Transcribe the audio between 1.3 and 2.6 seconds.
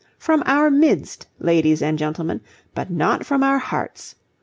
ladies and gentlemen,